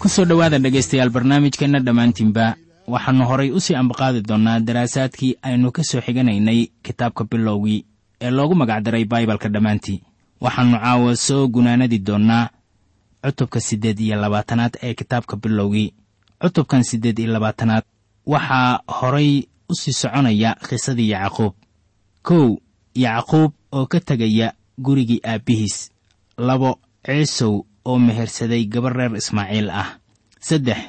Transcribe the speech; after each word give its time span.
ku 0.00 0.08
soo 0.08 0.24
dhowaada 0.24 0.58
dhegaystayaal 0.58 1.10
barnaamijkeenna 1.10 1.80
dhammaantiinba 1.80 2.56
waxaannu 2.86 3.24
horay 3.30 3.50
u 3.50 3.60
sii 3.60 3.74
ambaqaadi 3.74 4.20
doonnaa 4.28 4.60
daraasaadkii 4.60 5.36
aynu 5.42 5.70
ka 5.72 5.82
soo 5.84 6.00
xiganaynay 6.00 6.66
kitaabka 6.82 7.24
bilowgii 7.24 7.84
ee 8.20 8.30
loogu 8.30 8.54
magacdaray 8.54 9.04
baibalka 9.04 9.48
dhammaantii. 9.48 10.02
Waxaannu 10.40 10.78
caawa 10.78 11.16
soo 11.16 11.48
gunaanadi 11.48 11.98
doonnaa 11.98 12.48
cutubka 13.24 13.60
siddeed 13.60 13.98
iyo 14.00 14.16
labaatanaad 14.20 14.76
ee 14.82 14.94
kitaabka 14.94 15.36
bilowgii. 15.36 15.94
Cutubkan 16.42 16.82
siddeed 16.84 17.18
iyo 17.18 17.32
labaatanaad 17.32 17.84
waxaa 18.26 18.80
horay 18.86 19.42
u 19.68 19.74
sii 19.74 19.92
soconaya 19.92 20.54
khisadii 20.68 21.10
yacquub. 21.10 21.52
Kow 22.22 22.56
yacquub 22.94 23.52
oo 23.72 23.86
ka 23.86 24.00
tegaya 24.00 24.52
gurigii 24.78 25.20
aabbihiis 25.24 25.90
labo 26.38 26.78
ciisow 27.06 27.64
oo 27.86 27.98
mehersaday 27.98 28.66
gabar 28.66 28.92
reer 28.96 29.14
ismaaciil 29.16 29.70
ah. 29.70 29.98
Saddex 30.40 30.80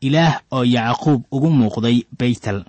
ilaah 0.00 0.40
oo 0.54 0.64
yacquub 0.64 1.22
ugu 1.30 1.50
muuqday 1.50 2.06
beytel 2.18 2.64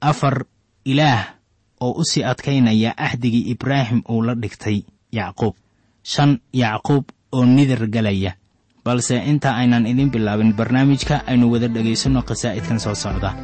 afar 0.00 0.44
ilaah 0.84 1.36
oo 1.80 1.92
u 2.00 2.04
sii 2.04 2.24
adkaynaya 2.24 2.90
axdigii 2.96 3.50
ibraahim 3.52 4.02
uu 4.08 4.22
la 4.22 4.34
dhigtay 4.34 4.82
yacquub. 5.12 5.54
Shan 6.02 6.40
yacquub 6.52 7.04
oo 7.32 7.44
nidar 7.44 7.86
galaya. 7.88 8.32
Balse 8.84 9.16
inta 9.30 9.54
aynan 9.60 9.86
idin 9.86 10.10
bilaabin 10.10 10.52
barnaamijka 10.56 11.22
aynu 11.28 11.52
wada 11.52 11.68
dhegaysanno 11.68 12.22
khasaa'idkan 12.22 12.80
soo 12.80 12.94
socda 12.94 13.36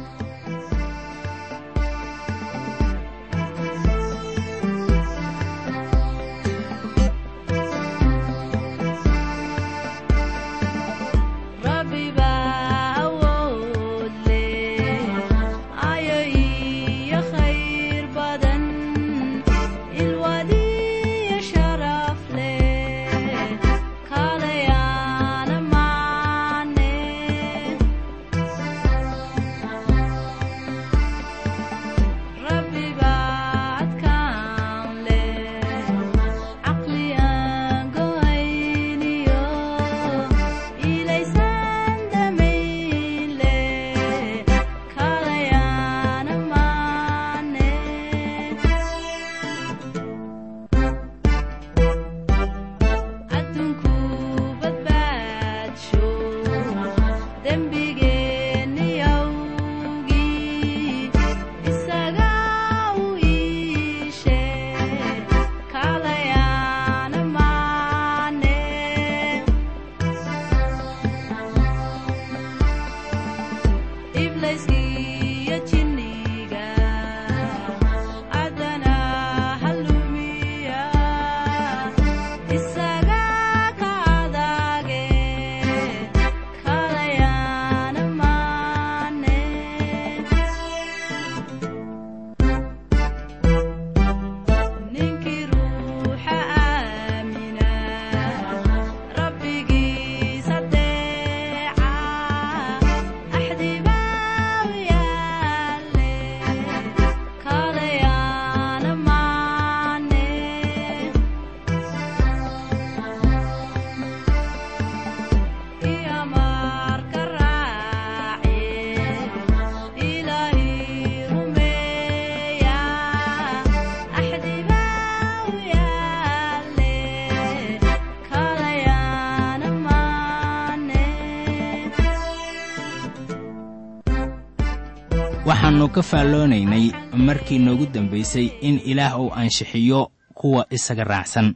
waxaannu 135.67 135.89
ka 135.95 136.01
faalloonaynay 136.01 136.85
markii 137.27 137.59
noogu 137.59 137.85
dambaysay 137.85 138.47
in 138.61 138.79
ilaah 138.85 139.19
uu 139.19 139.31
anshixiyo 139.33 140.11
kuwa 140.33 140.65
isaga 140.69 141.03
raacsan. 141.03 141.55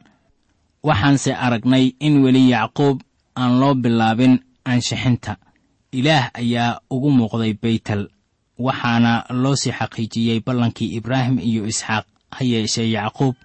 Waxaanse 0.84 1.34
aragnay 1.36 1.96
in 2.00 2.22
weli 2.24 2.52
yacquub 2.52 3.02
aan 3.38 3.60
loo 3.60 3.74
bilaabin 3.74 4.40
ansixinta 4.66 5.38
ilaah 5.92 6.30
ayaa 6.34 6.80
ugu 6.90 7.12
muuqday 7.12 7.54
beytel 7.54 8.10
waxaana 8.60 9.26
loo 9.30 9.56
sii 9.56 9.72
xaqiijiyey 9.72 10.40
ballankii 10.46 10.96
ibraahim 10.96 11.40
iyo 11.40 11.66
isxaaq. 11.68 12.06
Ha 12.32 12.44
yeeshee 12.44 12.92
yacquub 12.92 13.36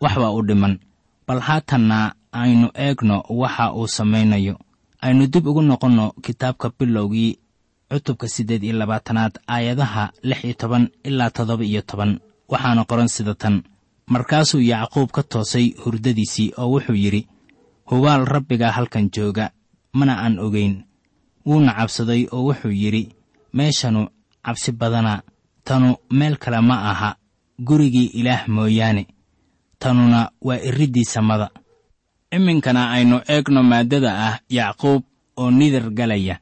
waxbaa 0.00 0.30
u 0.30 0.42
dhiman. 0.42 0.78
Bal 1.26 1.40
haatanna 1.40 2.14
aynu 2.32 2.68
eegno 2.74 3.24
waxa 3.28 3.72
uu 3.74 3.88
samaynayo. 3.88 4.58
Aynu 5.00 5.26
dib 5.26 5.46
ugu 5.46 5.62
noqonno 5.62 6.12
kitaabka 6.22 6.70
bilowgii 6.78 7.38
cutubka 7.92 8.26
siddeed 8.28 8.62
iyo 8.64 8.74
labaatanaad 8.80 9.34
aayadaha 9.54 10.04
lix 10.22 10.40
iyo 10.44 10.54
toban 10.54 10.84
ilaa 11.04 11.30
toddoba 11.30 11.64
iyo 11.64 11.82
toban. 11.82 12.20
Waxaana 12.48 12.84
qoran 12.84 13.08
sida 13.08 13.34
tan. 13.34 13.62
Markaasuu 14.12 14.60
yacquub 14.60 15.10
ka 15.10 15.22
toosay 15.22 15.66
hurdadiisii 15.84 16.52
oo 16.58 16.68
wuxuu 16.72 16.94
yidhi 17.04 17.22
hubaal 17.90 18.24
rabbigaa 18.26 18.70
halkan 18.76 19.10
jooga 19.14 19.50
mana 19.92 20.14
aan 20.24 20.38
ogayn 20.38 20.74
wuuna 21.46 21.72
cabsaday 21.78 22.26
oo 22.32 22.42
wuxuu 22.48 22.70
yidhi 22.82 23.02
meeshanu 23.56 24.02
cabsi 24.44 24.72
badana 24.72 25.22
tanu 25.64 25.96
meel 26.10 26.36
kale 26.42 26.60
ma 26.60 26.76
aha 26.90 27.10
gurigii 27.66 28.10
ilaah 28.20 28.48
mooyaane 28.48 29.06
tanuna 29.78 30.30
waa 30.46 30.60
iriddii 30.68 31.04
samada 31.14 31.50
iminkana 32.36 32.90
aynu 32.90 33.16
eegno 33.28 33.62
maaddada 33.62 34.10
ah 34.28 34.36
yacquub 34.48 35.02
oo 35.36 35.50
nidar 35.50 35.90
galaya 35.98 36.36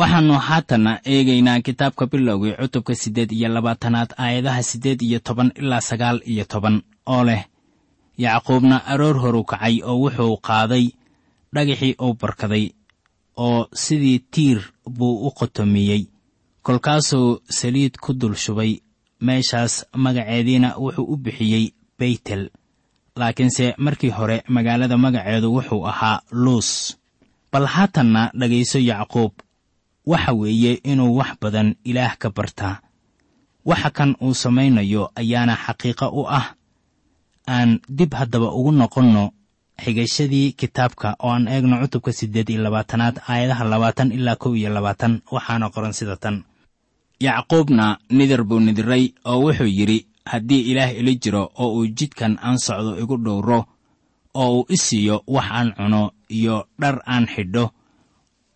waxaannu 0.00 0.34
haatanna 0.48 0.92
eegaynaa 1.14 1.60
kitaabka 1.66 2.04
bilowgii 2.12 2.54
cutubka 2.60 2.94
siddeed 3.02 3.30
iyo 3.32 3.48
labaatanaad 3.48 4.10
aayadaha 4.24 4.62
siddeed 4.62 5.00
iyo 5.02 5.18
toban 5.26 5.52
ilaa 5.60 5.80
sagaal 5.80 6.18
iyo 6.32 6.44
toban 6.52 6.76
oo 7.14 7.24
leh 7.24 7.42
yacquubna 8.24 8.76
aroor 8.92 9.16
horu 9.24 9.44
kacay 9.50 9.76
oo 9.88 9.96
wuxuu 10.02 10.36
qaaday 10.48 10.86
dhagaxii 11.54 11.94
uu 12.04 12.14
barkaday 12.20 12.64
oo 13.36 13.68
sidii 13.82 14.18
tiir 14.32 14.60
buu 14.96 15.26
u 15.26 15.30
qotomiyey. 15.38 16.02
Kolkaasuu 16.62 17.40
saliid 17.58 17.94
ku 18.04 18.12
dul 18.20 18.34
shubay 18.34 18.72
meeshaas 19.20 19.74
magaceediina 20.04 20.68
wuxuu 20.82 21.06
u 21.12 21.16
bixiyey 21.16 21.66
beytel 21.98 22.42
laakiinse 23.16 23.74
markii 23.78 24.10
hore 24.18 24.42
magaalada 24.48 24.96
magaceedu 24.96 25.54
wuxuu 25.56 25.86
ahaa 25.90 26.20
luus. 26.30 26.96
Bal 27.52 27.66
haatanna 27.66 28.30
dhegayso 28.38 28.78
yacquub 28.78 29.32
waxa 30.06 30.32
weeye 30.32 30.72
inuu 30.90 31.16
wax 31.18 31.30
badan 31.40 31.74
ilaah 31.84 32.16
ka 32.18 32.30
bartaa. 32.30 32.80
Waxa 33.64 33.90
kan 33.90 34.10
uu 34.22 34.34
samaynayo 34.34 35.10
ayaana 35.14 35.56
xaqiiqo 35.56 36.06
u 36.12 36.22
ah. 36.28 36.54
Aan 37.48 37.80
dib 37.88 38.14
haddaba 38.14 38.50
ugu 38.58 38.72
noqonno 38.72 39.30
xigashadii 39.82 40.52
kitaabka 40.52 41.16
oo 41.22 41.30
aan 41.30 41.48
eegno 41.48 41.76
cutubka 41.82 42.12
siddeed 42.12 42.48
iyo 42.50 42.62
labaatanaad 42.62 43.16
aayadaha 43.28 43.64
labaatan 43.64 44.12
ilaa 44.12 44.36
kow 44.42 44.54
iyo 44.56 44.70
labaatan 44.70 45.22
waxaana 45.34 45.70
qoran 45.74 45.92
sida 45.92 46.16
tan. 46.16 46.42
Yacquubna 47.20 47.98
nidar 48.10 48.42
buu 48.44 48.60
nidiray 48.60 49.14
oo 49.24 49.38
wuxuu 49.46 49.66
yidhi 49.78 50.06
haddii 50.26 50.62
ilaah 50.70 50.90
ila 50.98 51.12
jiro 51.22 51.42
oo 51.54 51.70
uu 51.78 51.86
jidkan 51.86 52.38
aan 52.42 52.58
socdo 52.58 52.98
igu 53.02 53.16
dhowro 53.16 53.64
oo 54.34 54.50
uu 54.58 54.66
i 54.68 54.76
siiyo 54.76 55.22
wax 55.26 55.46
aan 55.50 55.68
cuno 55.76 56.02
iyo 56.28 56.66
dhar 56.80 56.96
aan 57.06 57.26
xidho 57.26 57.70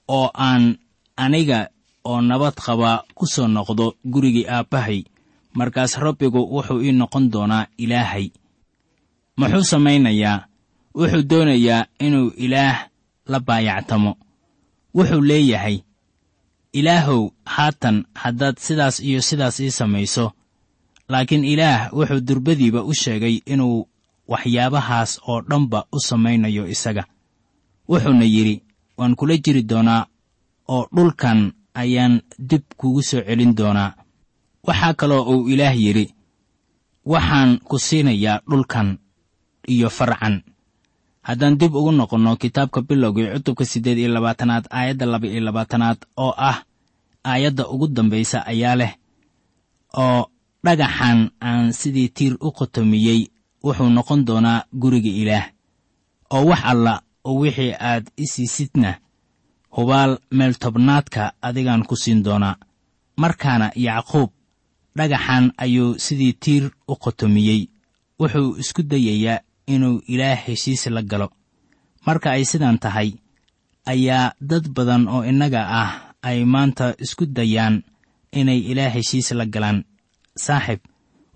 oo 0.08 0.30
aan 0.34 0.76
aniga 1.24 1.58
oo 2.08 2.20
nabad 2.28 2.54
qaba 2.64 2.90
ku 3.16 3.24
soo 3.34 3.48
noqdo 3.56 3.86
gurigii 4.12 4.46
aabbahay 4.54 5.00
markaas 5.58 5.92
rabbigu 6.04 6.40
wuxuu 6.54 6.80
ii 6.86 6.92
noqon 7.00 7.24
doonaa 7.32 7.66
ilaahay. 7.84 8.26
Muxuu 9.38 9.64
samaynayaa? 9.72 10.36
Wuxuu 10.98 11.22
doonayaa 11.30 11.86
inuu 12.06 12.28
ilaah 12.44 12.78
la 13.30 13.38
baayactamo. 13.46 14.12
Wuxuu 14.96 15.20
leeyahay 15.28 15.76
ilaahow 16.78 17.22
haatan 17.54 17.96
haddaad 18.22 18.56
sidaas 18.66 18.96
iyo 19.08 19.20
sidaas 19.28 19.56
ii 19.60 19.70
samayso. 19.70 20.26
Laakiin 21.08 21.44
ilaah 21.44 21.80
wuxuu 21.96 22.20
durbadiiba 22.28 22.80
u 22.84 22.92
sheegay 23.02 23.36
inuu 23.52 23.78
waxyaabahaas 24.32 25.10
oo 25.28 25.40
dhanba 25.48 25.80
u 25.92 25.98
samaynayo 26.08 26.64
isaga. 26.74 27.04
Wuxuuna 27.88 28.24
yidhi 28.34 28.56
waan 28.98 29.14
kula 29.18 29.36
jiri 29.44 29.62
doonaa 29.70 30.06
oo 30.74 30.82
dhulkan 30.96 31.38
ayaan 31.82 32.14
dib 32.48 32.62
kugu 32.78 33.02
soo 33.08 33.22
celin 33.26 33.52
doonaa. 33.58 33.90
Waxaa 34.66 34.94
kaloo 35.00 35.22
uu 35.32 35.48
ilaah 35.52 35.74
yidhi 35.82 36.06
waxaan 37.12 37.50
ku 37.68 37.76
siinayaa 37.86 38.42
dhulkan 38.50 38.88
iyo 39.72 39.88
farcan. 39.90 40.42
Haddaan 41.26 41.58
dib 41.60 41.74
ugu 41.74 41.92
noqonno 41.92 42.36
kitaabka 42.42 42.80
bilowgii 42.88 43.28
cutubka 43.34 43.64
siddeed 43.64 43.98
iyo 43.98 44.08
labaatanaad 44.14 44.64
aayadda 44.70 45.06
laba 45.06 45.26
iyo 45.28 45.40
labaatanaad 45.40 45.98
oo 46.16 46.32
ah 46.50 46.58
aayadda 47.24 47.68
ugu 47.72 47.86
dambaysa 47.96 48.38
ayaa 48.52 48.76
leh 48.80 48.92
oo 50.02 50.20
dhagaxan 50.64 51.30
aan 51.40 51.72
sidii 51.72 52.08
tiir 52.16 52.34
u 52.40 52.48
qotomiyey 52.58 53.20
wuxuu 53.64 53.90
noqon 53.96 54.20
doonaa 54.28 54.64
guriga 54.80 55.12
ilaah 55.22 55.46
oo 56.34 56.44
wax 56.50 56.60
alla 56.70 56.94
oo 57.24 57.34
wixii 57.42 57.72
aad 57.90 58.04
i 58.16 58.24
siisidna 58.32 58.90
hubaal 59.76 60.18
meel 60.30 60.54
tobnaadka 60.62 61.32
adigaan 61.42 61.82
ku 61.88 61.96
siin 61.96 62.22
doonaa 62.24 62.56
markaana 63.16 63.70
yacquub 63.86 64.30
dhagaxan 64.96 65.52
ayuu 65.56 65.98
sidii 65.98 66.32
tiir 66.42 66.64
u 66.88 66.94
qotomiyey. 66.96 67.62
Wuxuu 68.20 68.56
isku 68.62 68.82
dayayaa 68.82 69.40
inuu 69.66 70.02
ilaah 70.08 70.38
heshiis 70.46 70.86
la 70.86 71.02
galo. 71.02 71.28
Marka 72.06 72.30
ay 72.30 72.44
sidan 72.44 72.78
tahay 72.78 73.10
ayaa 73.86 74.32
dad 74.40 74.68
badan 74.76 75.08
oo 75.08 75.22
innaga 75.24 75.62
ah 75.82 75.90
ay 76.22 76.44
maanta 76.44 76.94
isku 77.04 77.24
dayaan 77.26 77.82
inay 78.32 78.58
ilaah 78.70 78.92
heshiis 78.94 79.30
la 79.38 79.44
galaan. 79.46 79.84
Saaxib 80.36 80.80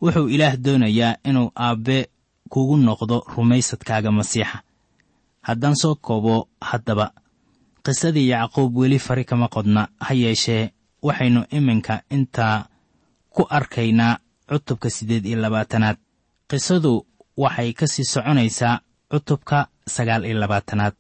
wuxuu 0.03 0.29
ilaah 0.29 0.57
doonayaa 0.65 1.17
inuu 1.29 1.53
aabbe 1.57 1.99
kugu 2.53 2.77
noqdo 2.77 3.17
rumaysadkaaga 3.37 4.11
masiixa. 4.19 4.59
Haddaan 5.47 5.77
soo 5.77 5.95
koobo 5.95 6.49
haddaba 6.61 7.13
qisadii 7.85 8.29
yacquub 8.33 8.77
weli 8.77 8.99
fari 8.99 9.25
kama 9.25 9.49
qodna 9.55 9.83
ha 10.07 10.15
yeeshee 10.15 10.71
waxaynu 11.07 11.41
iminka 11.57 11.95
intaa 12.17 12.67
ku 13.35 13.43
arkaynaa 13.51 14.19
cutubka 14.49 14.89
siddeed 14.91 15.25
iyo 15.27 15.39
labaatanaad. 15.41 15.97
Qisadu 16.49 17.07
waxay 17.37 17.73
ka 17.73 17.87
sii 17.87 18.05
soconaysaa 18.05 18.81
cutubka 19.11 19.69
sagaal 19.95 20.25
iyo 20.25 20.39
labaatanaad. 20.43 20.95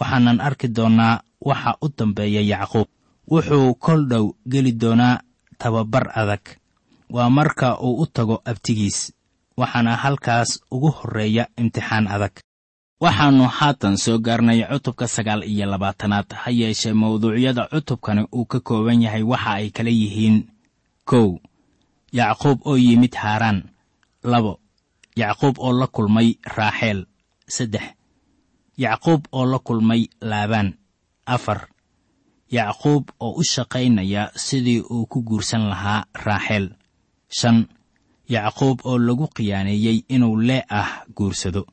Waxaanan 0.00 0.40
arki 0.40 0.68
doonnaa 0.76 1.20
waxa 1.48 1.76
u 1.84 1.88
dambeeya 1.98 2.40
yacquub. 2.52 2.88
Wuxuu 3.30 3.74
kol 3.74 4.00
dhow 4.10 4.24
geli 4.48 4.72
doonaa 4.72 5.20
tababar 5.58 6.06
adag. 6.14 6.44
Waa 7.10 7.30
marka 7.30 7.78
uu 7.80 8.00
u 8.02 8.06
tago 8.06 8.42
abtigiis. 8.44 9.12
Waxaana 9.56 9.96
halkaas 9.96 10.60
ugu 10.70 10.90
horreeya 10.90 11.46
imtixaan 11.60 12.06
adag 12.08 12.34
waxaannu 13.00 13.44
haatan 13.58 13.96
soo 14.04 14.18
gaarnay 14.18 14.60
cutubka 14.70 15.06
sagaal 15.08 15.42
iyo 15.52 15.66
labaatanaad 15.66 16.28
ha 16.42 16.50
yeeshee 16.50 16.92
mawduucyada 16.92 17.68
cutubkani 17.72 18.26
uu 18.34 18.44
ka 18.44 18.60
kooban 18.60 19.02
yahay 19.02 19.22
waxa 19.22 19.50
ay 19.58 19.70
kala 19.70 19.90
yihiin 19.90 20.38
kow 21.04 21.38
yacquub 22.12 22.58
oo 22.66 22.76
yimid 22.76 23.14
haaraan 23.14 23.62
labo 24.24 24.60
yacquub 25.16 25.54
oo 25.58 25.72
la 25.80 25.86
kulmay 25.86 26.28
raaxeel 26.56 27.06
saddex 27.46 27.86
yacquub 28.76 29.22
oo 29.32 29.46
la 29.46 29.58
kulmay 29.58 30.02
laabaan 30.20 30.74
afar 31.26 31.68
yacquub 32.50 33.04
oo 33.20 33.32
u 33.40 33.42
shaqaynaya 33.52 34.22
sidii 34.34 34.80
uu 34.80 35.06
ku 35.06 35.22
guursan 35.22 35.68
lahaa 35.70 36.04
raaxeel 36.24 36.66
shan 37.38 37.66
yacquub 38.28 38.80
oo 38.84 38.98
lagu 38.98 39.26
khiyaaneeyey 39.36 39.98
inuu 40.14 40.36
lee 40.48 40.62
ah 40.80 40.90
guursado 41.16 41.66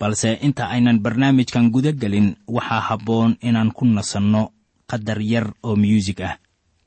balse 0.00 0.38
inta 0.46 0.68
aynan 0.68 0.98
barnaamijkan 1.04 1.70
guda 1.70 1.92
gelin 1.92 2.36
waxaa 2.48 2.80
habboon 2.88 3.36
inaan 3.42 3.72
ku 3.72 3.84
nasanno 3.84 4.42
qadar 4.90 5.20
yar 5.22 5.46
oo 5.62 5.76
myuusig 5.76 6.20
ah. 6.22 6.38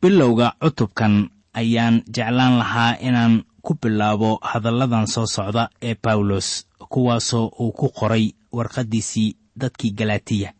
Bilowga 0.01 0.53
cutubkan 0.61 1.29
ayaan 1.53 2.03
jeclaan 2.15 2.57
lahaa 2.57 2.97
inaan 3.07 3.43
ku 3.61 3.73
bilaabo 3.81 4.39
hadalladan 4.41 5.07
soo 5.07 5.25
socda 5.27 5.69
ee 5.81 5.95
bawlos 6.03 6.47
kuwaasoo 6.89 7.51
uu 7.59 7.71
ku 7.71 7.89
qoray 7.89 8.25
warqaddiisii 8.51 9.35
dadkii 9.59 9.91
galatiya 9.99 10.53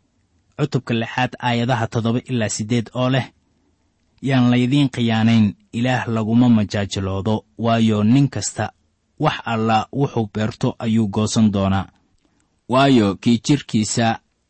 cutubka 0.60 0.94
lixaad 0.94 1.32
aayadaha 1.40 1.88
toddoba 1.88 2.20
ilaa 2.30 2.50
siddeed 2.50 2.88
oo 2.94 3.10
leh 3.10 3.28
yaan 4.22 4.52
laydiin 4.52 4.90
khiyaanayn 4.94 5.56
ilaah 5.74 6.06
laguma 6.08 6.50
majaajiloodo 6.50 7.46
waayo 7.58 8.04
nin 8.04 8.30
kasta 8.30 8.72
wax 9.20 9.38
alla 9.46 9.88
wuxuu 10.00 10.30
beerto 10.34 10.76
ayuu 10.80 11.08
goosan 11.08 11.52
doonaa 11.54 11.88
waayo 12.72 13.08
kii 13.22 13.38
jidhkiisa 13.46 14.08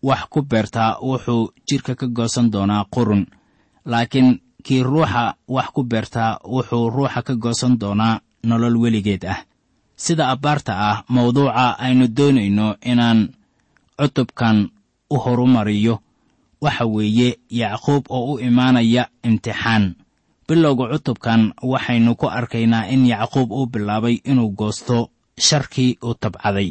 wax 0.08 0.22
ku 0.32 0.40
beertaa 0.52 0.92
wuxuu 1.08 1.44
jidhka 1.68 1.94
ka 2.00 2.08
goosan 2.18 2.48
doonaa 2.54 2.86
qurun. 2.94 3.24
Laakiin 3.92 4.30
kii 4.66 4.84
ruuxa 4.90 5.24
wax 5.56 5.68
ku 5.76 5.82
beertaa 5.92 6.32
wuxuu 6.54 6.90
ruuxa 6.96 7.22
ka 7.28 7.34
goosan 7.44 7.74
doonaa 7.82 8.20
nolol 8.48 8.76
weligeed 8.84 9.24
ah. 9.34 9.40
Sida 10.04 10.30
abbaarta 10.34 10.74
ah 10.90 10.98
mawduuca 11.14 11.66
aynu 11.86 12.06
doonayno 12.18 12.68
inaan 12.92 13.20
cutubkan 14.00 14.58
u 15.10 15.16
horumariyo. 15.24 15.96
Waxa 16.62 16.86
weeye 16.86 17.30
yacquub 17.50 18.04
oo 18.10 18.34
u 18.34 18.40
imaanaya 18.40 19.04
imtixaan. 19.28 19.96
Bilowga 20.48 20.86
cutubkan 20.94 21.42
waxaynu 21.72 22.16
ku 22.16 22.26
arkaynaa 22.30 22.86
in 22.94 23.06
yacquub 23.06 23.52
uu 23.52 23.66
bilaabay 23.74 24.16
inuu 24.30 24.50
goosto 24.60 25.10
sharkii 25.48 25.98
uu 26.06 26.14
tabcaday 26.22 26.70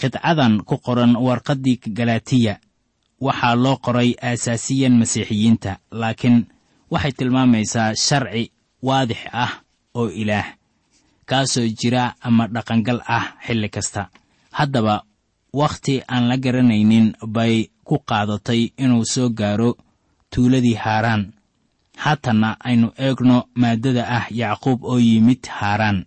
qidcadan 0.00 0.54
ku 0.68 0.76
qoran 0.86 1.12
warqaddii 1.26 1.80
galatiya 1.98 2.54
waxaa 3.20 3.54
loo 3.62 3.76
qoray 3.84 4.10
aasaasiyan 4.28 4.94
masiixiyiinta 5.00 5.72
laakiin 6.00 6.38
waxay 6.92 7.12
tilmaamaysaa 7.18 7.94
sharci 8.06 8.44
waadix 8.88 9.20
ah 9.32 9.52
oo 9.98 10.08
ilaah 10.22 10.48
kaasoo 11.28 11.66
jira 11.78 12.14
ama 12.20 12.44
dhaqangal 12.54 13.00
ah 13.16 13.26
xilli 13.46 13.68
kasta. 13.68 14.02
Haddaba 14.58 14.94
wakhti 15.60 15.94
aan 16.12 16.24
la 16.28 16.36
garanaynin 16.44 17.06
bay 17.36 17.54
ku 17.88 17.96
qaadatay 18.08 18.62
inuu 18.82 19.04
soo 19.12 19.28
gaaro 19.38 19.70
tuuladii 20.30 20.74
haaraan. 20.84 21.22
Haatanna 22.02 22.56
aynu 22.68 22.88
eegno 23.06 23.36
maaddada 23.60 24.02
ah 24.16 24.26
yacquub 24.40 24.84
oo 24.84 24.98
yimid 25.08 25.42
haaraan 25.58 25.98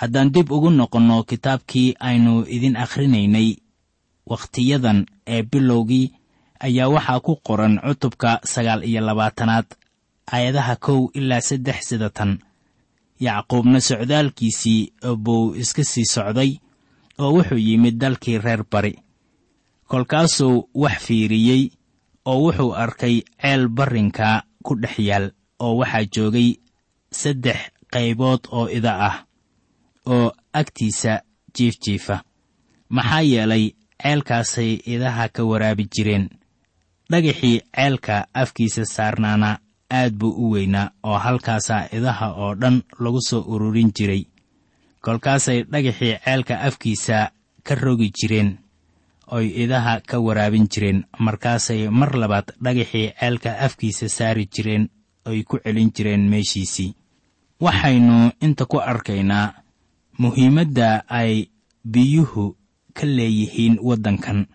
haddaan 0.00 0.28
dib 0.34 0.50
ugu 0.56 0.70
noqonno 0.70 1.16
kitaabkii 1.30 1.94
aynu 2.08 2.44
idin 2.56 2.76
akhrinaynay 2.84 3.48
wakhtiyadan 4.30 4.98
ee 5.34 5.42
bilowgii 5.42 6.06
ayaa 6.66 6.88
waxaa 6.94 7.20
ku 7.26 7.32
qoran 7.46 7.74
cutubka 7.86 8.30
sagaal 8.52 8.80
iyo 8.84 9.00
labaatanaad 9.08 9.66
aayadaha 10.32 10.74
kow 10.76 11.00
ilaa 11.18 11.40
saddex 11.48 11.78
sida 11.88 12.10
tan 12.10 12.32
yacquubna 13.20 13.80
socdaalkiisii 13.80 14.80
buu 15.24 15.54
iska 15.62 15.84
sii 15.84 16.04
socday 16.14 16.50
oo 17.18 17.30
wuxuu 17.36 17.58
yimid 17.66 17.96
dalkii 18.00 18.38
reer 18.38 18.62
bari. 18.72 18.94
Kolkaasuu 19.88 20.68
wax 20.74 20.98
fiiriyey 21.06 21.62
oo 22.24 22.38
wuxuu 22.44 22.72
arkay 22.74 23.16
ceel 23.40 23.68
barrinka 23.68 24.42
ku 24.64 24.74
dhex 24.82 24.98
yaal 24.98 25.26
oo 25.64 25.76
waxaa 25.80 26.04
joogay 26.14 26.48
saddex 27.20 27.60
qaybood 27.92 28.42
oo 28.50 28.68
ida 28.68 28.92
ah 29.08 29.16
oo 30.06 30.32
agtiisa 30.52 31.20
jiifjiifa 31.56 32.16
maxaa 32.88 33.20
yeelay 33.20 33.64
ceelkaasay 34.02 34.72
idaha 34.94 35.28
ka 35.28 35.42
waraabi 35.44 35.84
jireen. 35.94 36.28
Dhagaxii 37.10 37.60
ceelka 37.76 38.26
afkiisa 38.34 38.84
saarnaana 38.84 39.58
aad 39.90 40.12
buu 40.18 40.30
u 40.44 40.50
weynaa 40.52 40.90
oo 41.02 41.18
halkaasaa 41.18 41.88
idaha 41.92 42.28
oo 42.32 42.54
dhan 42.60 42.82
lagu 42.98 43.20
soo 43.28 43.40
ururin 43.52 43.90
jiray. 43.96 44.22
Kolkaasay 45.00 45.62
dhagaxii 45.72 46.14
ceelka 46.24 46.60
afkiisa 46.60 47.30
ka 47.66 47.74
rogi 47.74 48.10
jireen 48.18 48.58
oy 49.26 49.46
idaha 49.64 50.00
ka 50.00 50.18
waraabin 50.20 50.66
jireen. 50.72 51.04
Markaasay 51.18 51.88
mar 51.90 52.12
labaad 52.18 52.52
dhagaxii 52.64 53.12
ceelka 53.20 53.58
afkiisa 53.66 54.08
saari 54.08 54.46
jireen 54.54 54.88
oy 55.26 55.42
ku 55.42 55.58
celin 55.64 55.90
jireen 55.96 56.28
meeshiisii. 56.30 56.94
Waxaynu 57.60 58.30
inta 58.42 58.66
ku 58.66 58.78
arkaynaa 58.78 59.52
muhiimadda 60.18 61.08
ay 61.08 61.46
biyuhu 61.84 62.56
ka 62.96 63.06
leeyihiin 63.06 63.78
waddankan. 63.82 64.46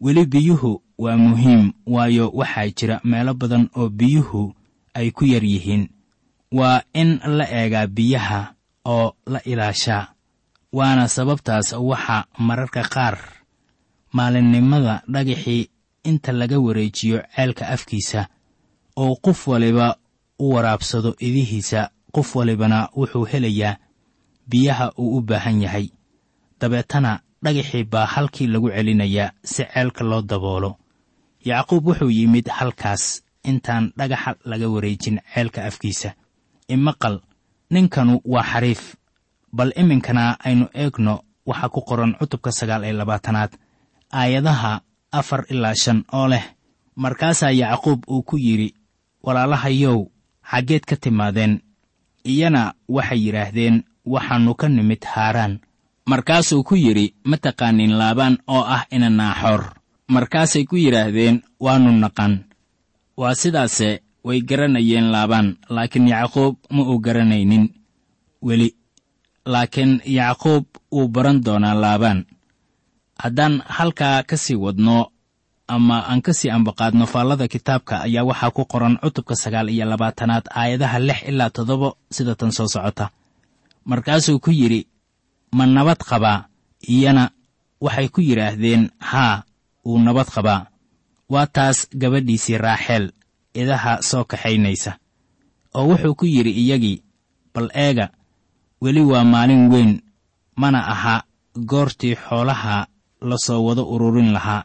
Weli 0.00 0.26
biyuhu 0.26 0.82
waa 0.98 1.16
muhiim 1.16 1.72
waayo 1.86 2.30
waxaa 2.34 2.68
jira 2.76 3.00
meelo 3.04 3.34
badan 3.34 3.68
oo 3.76 3.88
biyuhu 3.88 4.54
ay 4.94 5.10
ku 5.10 5.24
yar 5.24 5.44
yihiin. 5.44 5.88
Waa 6.52 6.82
in 6.94 7.20
la 7.24 7.44
eegaa 7.48 7.86
biyaha 7.86 8.54
oo 8.84 9.14
la 9.26 9.40
ilaashaa 9.44 10.08
waana 10.72 11.08
sababtaas 11.08 11.72
waxa 11.72 12.24
mararka 12.38 12.82
qaar 12.94 13.18
maalinnimada 14.12 15.02
dhagaxii 15.08 15.68
inta 16.04 16.32
laga 16.32 16.58
wareejiyo 16.60 17.22
ceelka 17.36 17.68
afkiisa 17.68 18.28
oo 18.96 19.14
qof 19.24 19.48
waliba 19.48 19.96
u 20.38 20.50
waraabsado 20.54 21.14
idihiisa 21.18 21.90
qof 22.12 22.36
walibana 22.36 22.88
wuxuu 22.96 23.24
helayaa 23.24 23.76
biyaha 24.48 24.92
uu 24.98 25.16
u 25.18 25.20
baahan 25.22 25.62
yahay. 25.62 25.86
Dabeetana 26.60 27.20
dhagaxii 27.44 27.84
baa 27.84 28.06
halkii 28.06 28.46
lagu 28.46 28.70
celinayaa 28.70 29.32
si 29.44 29.64
ceelka 29.64 30.04
loo 30.04 30.22
daboolo. 30.22 30.76
Yacquub 31.44 31.86
wuxuu 31.86 32.10
yimid 32.10 32.48
halkaas 32.48 33.22
intaan 33.44 33.92
dhagaxa 33.98 34.34
laga 34.44 34.68
wareejin 34.68 35.20
ceelka 35.34 35.64
afkiisa. 35.64 36.14
Imaqal 36.68 37.20
ninkanu 37.70 38.20
waa 38.24 38.42
xariif. 38.42 38.94
Bal 39.52 39.72
iminkana 39.76 40.36
aynu 40.44 40.66
eegno 40.74 41.14
waxaa 41.46 41.68
ku 41.68 41.80
qoran 41.82 42.14
cutubka 42.18 42.52
sagaal 42.52 42.84
iyo 42.84 42.92
labaatanaad 43.00 43.52
aayadaha 44.12 44.80
afar 45.12 45.44
ilaa 45.50 45.74
shan 45.74 46.04
oo 46.12 46.28
leh. 46.28 46.44
Markaasaa 46.96 47.50
yacquub 47.50 48.04
uu 48.08 48.22
ku 48.22 48.36
yidhi 48.38 48.74
walaalahayow 49.22 50.06
xaggeed 50.50 50.84
ka 50.84 50.96
timaadeen. 50.96 51.60
Iyana 52.24 52.74
waxay 52.88 53.20
yidhaahdeen 53.26 53.82
waxaannu 54.06 54.54
ka 54.54 54.66
nimid 54.68 55.02
haaraan. 55.04 55.60
Markaasuu 56.06 56.62
ku 56.66 56.74
yidhi 56.74 57.14
ma 57.24 57.36
taqaanin 57.36 57.94
laabaan 58.00 58.38
oo 58.46 58.64
ah 58.66 58.84
ina 58.90 59.10
naaxoor 59.10 59.62
markaasay 60.14 60.64
ku 60.66 60.76
yidhaahdeen 60.76 61.42
waannu 61.60 61.92
naqan. 62.02 62.44
Waa 63.16 63.34
sidaase 63.34 64.02
way 64.26 64.40
garanayeen 64.42 65.10
laabaan 65.14 65.56
laakiin 65.70 66.08
yacquub 66.08 66.54
ma 66.74 66.82
uu 66.82 66.98
garanaynin. 66.98 67.64
Weli 68.42 68.68
laakiin 69.46 70.02
yacquub 70.04 70.64
wuu 70.92 71.08
baran 71.08 71.38
doonaa 71.44 71.74
laabaan. 71.74 72.26
Haddaan 73.22 73.62
halkaa 73.66 74.22
ka 74.26 74.36
sii 74.36 74.56
wadno 74.58 75.06
ama 75.68 76.02
aan 76.10 76.20
ka 76.22 76.32
sii 76.34 76.50
ambaqaadno 76.50 77.06
faallada 77.06 77.46
kitaabka 77.48 78.02
ayaa 78.06 78.24
waxaa 78.26 78.50
ku 78.50 78.64
qoran 78.66 78.98
cutubka 79.02 79.34
sagaal 79.38 79.68
iyo 79.70 79.84
labaatanaad 79.86 80.44
aayadaha 80.50 80.98
lix 80.98 81.18
ilaa 81.30 81.50
toddoba 81.54 81.88
sida 82.10 82.34
tan 82.34 82.50
soo 82.56 82.66
socota 82.68 83.10
markaasuu 83.84 84.38
ku 84.38 84.50
yidhi 84.50 84.86
ma 85.52 85.66
nabad 85.66 85.98
qabaa? 85.98 86.46
Iyana 86.88 87.30
waxay 87.80 88.08
ku 88.08 88.20
yidhaahdeen 88.20 88.90
haa 88.98 89.42
wuu 89.84 89.98
nabad 89.98 90.26
qabaa. 90.34 90.66
Waa 91.32 91.46
taas 91.46 91.88
gabadhiisii 92.00 92.58
raaxeel 92.58 93.12
idaha 93.54 94.02
soo 94.02 94.24
kaxaynaysa. 94.24 94.98
Oo 95.74 95.86
wuxuu 95.88 96.14
ku 96.14 96.24
yidhi 96.26 96.50
iyagii 96.62 97.02
bal 97.54 97.68
eega 97.74 98.06
weli 98.82 99.00
waa 99.00 99.24
maalin 99.24 99.70
weyn 99.72 99.92
mana 100.56 100.80
aha 100.92 101.22
goortii 101.70 102.14
xoolaha 102.16 102.86
la 103.20 103.36
soo 103.38 103.64
wada 103.64 103.82
ururin 103.82 104.32
lahaa. 104.32 104.64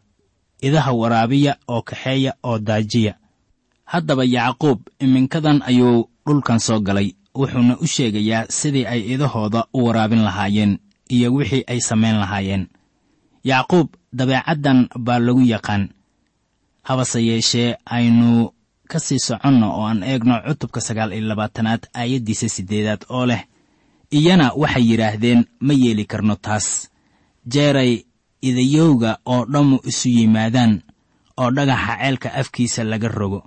Idaha 0.62 0.92
waraabiya 0.94 1.54
oo 1.68 1.82
kaxeeya 1.82 2.34
oo 2.44 2.58
daajiya. 2.60 3.14
Haddaba 3.86 4.24
yacquub 4.26 4.80
iminkadan 5.00 5.62
ayuu 5.70 6.10
dhulkan 6.26 6.60
soo 6.60 6.80
galay 6.80 7.14
wuxuuna 7.40 7.74
u 7.84 7.86
sheegayaa 7.94 8.46
sidii 8.58 8.86
ay 8.94 9.02
idahooda 9.14 9.62
u 9.74 9.86
waraabin 9.86 10.24
lahaayeen 10.28 10.74
iyo 11.16 11.28
wixii 11.36 11.64
ay 11.72 11.80
samayn 11.90 12.18
lahaayeen. 12.24 12.64
Yacquub 13.44 13.88
dabeecaddan 14.18 14.80
baa 15.06 15.20
lagu 15.26 15.42
yaqaan 15.54 15.84
habase 16.88 17.20
yeeshee 17.30 17.76
aynu 17.86 18.52
ka 18.92 19.00
sii 19.00 19.20
soconno 19.28 19.68
oo 19.78 19.86
aan 19.90 20.04
eegno 20.04 20.36
cutubka 20.48 20.82
sagaal 20.88 21.12
iyo 21.14 21.26
labaatanaad 21.28 21.84
aayaddiisa 21.94 22.48
siddeedaad 22.56 23.02
oo 23.10 23.26
leh. 23.26 23.44
Iyana 24.18 24.52
waxay 24.62 24.86
yidhaahdeen 24.92 25.42
ma 25.60 25.74
yeeli 25.74 26.06
karno 26.12 26.36
taas. 26.36 26.68
Jeeray 27.54 27.94
idayowga 28.42 29.12
oo 29.26 29.46
dhammu 29.52 29.78
isu 29.90 30.10
yimaadaan 30.10 30.74
oo 31.38 31.50
dhagaxa 31.52 31.94
ceelka 32.00 32.30
afkiisa 32.42 32.84
laga 32.84 33.08
rogo 33.08 33.42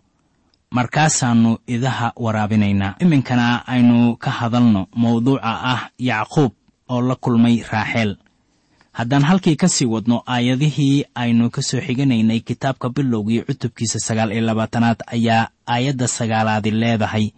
markaasaannu 0.70 1.58
idaha 1.66 2.12
waraabinaynaa 2.16 2.94
iminkana 3.00 3.66
aynu 3.66 4.16
ka 4.16 4.30
hadalno 4.30 4.86
mawduuca 4.94 5.42
ah 5.72 5.82
yacquub 5.98 6.52
oo 6.88 7.00
la 7.00 7.14
kulmay 7.16 7.62
raaxeel. 7.72 8.16
Haddaan 8.92 9.22
halkii 9.24 9.56
ka 9.56 9.68
sii 9.68 9.86
wadno 9.86 10.22
aayadihii 10.26 11.04
aynu 11.14 11.50
ka 11.50 11.62
soo 11.62 11.80
xiganaynay 11.80 12.40
kitaabka 12.40 12.88
bilowgii 12.88 13.42
cutubkiisa 13.42 13.98
sagaal 13.98 14.32
iyo 14.32 14.40
labaatanaad 14.46 15.02
ayaa 15.06 15.48
aayadda 15.66 16.08
sagaalaadi 16.08 16.70
leedahay 16.70 17.30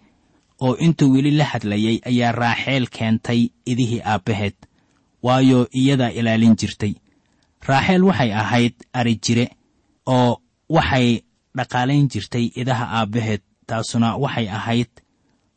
oo 0.60 0.76
intuu 0.76 1.12
weli 1.12 1.30
la 1.30 1.44
hadlayay 1.44 2.00
ayaa 2.04 2.32
raaxeel 2.32 2.86
keentay 2.88 3.48
idihii 3.66 4.00
aabbaheed 4.04 4.54
waayo 5.22 5.68
iyadaa 5.72 6.10
ilaalin 6.10 6.56
jirtay. 6.56 6.94
Raaxeel 7.68 8.02
waxay 8.04 8.32
ahayd 8.34 8.74
ari 8.92 9.14
jire 9.24 9.50
oo 10.06 10.40
waxay 10.68 11.20
dhaqaalayn 11.56 12.08
jirtay 12.12 12.46
idaha 12.60 12.84
aabbaheed 12.98 13.42
taasuna 13.68 14.08
waxay 14.22 14.48
ahayd 14.58 14.90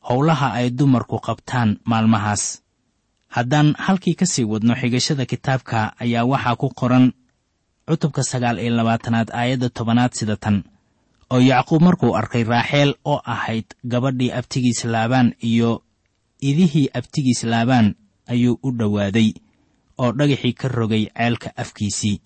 howlaha 0.10 0.48
ay 0.60 0.70
dumarku 0.70 1.18
qabtaan 1.28 1.80
maalmahaas. 1.90 2.62
Haddaan 3.36 3.76
halkii 3.86 4.16
ka 4.20 4.26
sii 4.26 4.46
wadno 4.52 4.74
xigashada 4.82 5.26
kitaabka 5.26 5.80
ayaa 6.04 6.26
waxaa 6.32 6.56
ku 6.62 6.68
qoran 6.80 7.06
cutubka 7.88 8.24
sagaal 8.24 8.58
iyo 8.60 8.72
labaatanaad 8.78 9.30
aayadda 9.40 9.70
tobanaad 9.70 10.14
sida 10.18 10.36
tan 10.44 10.64
oo 11.34 11.40
yacquub 11.50 11.82
markuu 11.82 12.16
arkay 12.20 12.44
raaxeel 12.44 12.92
oo 13.06 13.20
ahayd 13.26 13.66
gabadhii 13.92 14.32
abtigiis 14.40 14.86
laabaan 14.94 15.34
iyo 15.52 15.84
idihii 16.50 16.88
abtigiis 16.94 17.44
laabaan 17.44 17.88
ayuu 18.28 18.60
u 18.64 18.70
dhowaaday 18.80 19.30
oo 20.02 20.12
dhagaxii 20.18 20.54
ka 20.54 20.68
rogay 20.68 21.04
ceelka 21.18 21.50
afkiisii 21.64 22.18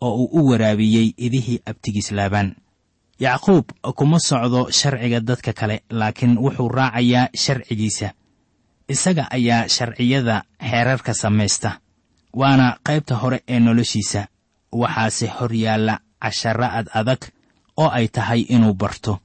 oo 0.00 0.14
uu 0.14 0.28
u 0.38 0.48
waraabiyey 0.50 1.08
idihii 1.26 1.58
abtigiis 1.70 2.10
laabaan 2.12 2.54
yacquub 3.18 3.64
kuma 3.96 4.18
socdo 4.20 4.70
sharciga 4.70 5.20
dadka 5.20 5.52
kale 5.52 5.82
laakiin 5.90 6.38
wuxuu 6.38 6.68
raacayaa 6.68 7.28
sharcigiisa. 7.34 8.08
Isaga 8.88 9.24
ayaa 9.30 9.68
sharciyada 9.68 10.42
xeerarka 10.70 11.14
samaysta 11.14 11.70
waana 12.40 12.76
qaybta 12.86 13.14
hore 13.16 13.38
ee 13.48 13.58
noloshiisa. 13.60 14.26
Waxaase 14.72 15.26
hor 15.26 15.52
yaalla 15.54 15.94
cashara 16.22 16.68
ad 16.78 16.86
adag 16.94 17.18
oo 17.76 17.88
ay 17.98 18.08
tahay 18.08 18.40
inuu 18.54 18.74
barto 18.74 19.18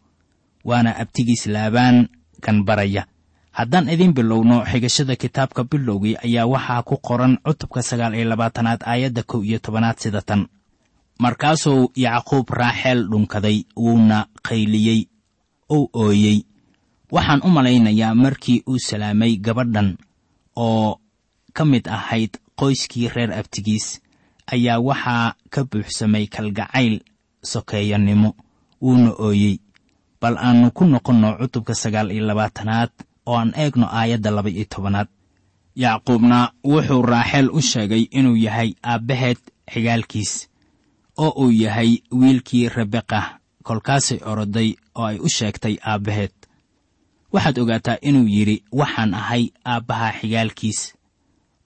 waana 0.65 0.91
abtigiis 1.01 1.45
laabaan 1.47 2.07
kan 2.41 2.63
baraya. 2.65 3.05
Haddaan 3.51 3.89
idiin 3.89 4.13
bilowno 4.13 4.63
xigashada 4.65 5.15
kitaabka 5.15 5.63
bilowgii 5.63 6.15
ayaa 6.25 6.45
waxaa 6.53 6.83
ku 6.83 6.97
qoran 6.97 7.37
cutubka 7.45 7.81
sagaal 7.81 8.13
iyo 8.15 8.25
labaatanaad 8.29 8.81
aayadda 8.85 9.23
kow 9.23 9.43
iyo 9.43 9.59
tobanaad 9.59 9.97
sida 9.99 10.21
tan 10.21 10.47
markaasuu 11.19 11.91
yacquub 11.95 12.49
raaxeel 12.49 13.07
dhunkaday 13.09 13.63
wuuna 13.77 14.25
qayliyey 14.47 15.07
uu 15.71 15.89
ooyey. 15.93 16.41
Waxaan 17.11 17.41
u 17.45 17.49
malaynayaa 17.49 18.15
markii 18.15 18.63
uu 18.67 18.79
salaamay 18.79 19.37
gabadhan 19.37 19.97
oo 20.55 20.99
ka 21.53 21.65
mid 21.65 21.87
ahayd 21.87 22.29
qoyskii 22.59 23.09
reer 23.15 23.31
abtigiis 23.33 24.01
ayaa 24.53 24.79
waxaa 24.79 25.33
ka 25.49 25.63
buuxsamay 25.65 26.27
kalgacayl 26.27 26.99
sokeeyanimo 27.43 28.35
wuuna 28.81 29.11
ooyey. 29.19 29.57
Bal 30.21 30.37
aannu 30.37 30.71
ku 30.71 30.85
noqonno 30.85 31.37
cutubka 31.39 31.75
sagaal 31.75 32.11
iyo 32.11 32.25
labaatanaad 32.25 32.91
oo 33.25 33.37
aan 33.37 33.53
eegno 33.55 33.87
aayadda 33.91 34.31
laba 34.31 34.49
iyo 34.49 34.65
tobanaad. 34.65 35.07
Yacquubna 35.75 36.51
wuxuu 36.63 37.01
raaxeel 37.01 37.49
u 37.53 37.61
sheegay 37.61 38.03
inuu 38.11 38.35
yahay 38.35 38.73
aabbaheed 38.83 39.37
xigaalkiis 39.73 40.49
oo 41.17 41.29
uu 41.43 41.51
yahay 41.51 41.97
wiilkii 42.11 42.69
rebeqa 42.69 43.39
kolkaasay 43.63 44.19
oroday 44.25 44.69
oo 44.95 45.05
ay 45.05 45.17
u 45.19 45.29
sheegtay 45.29 45.75
aabbaheed. 45.91 46.31
Waxaad 47.33 47.57
ogaataa 47.59 47.97
inuu 48.01 48.27
yidhi 48.27 48.63
waxaan 48.71 49.13
ahay 49.13 49.43
aabbaha 49.65 50.11
xigaalkiis 50.19 50.79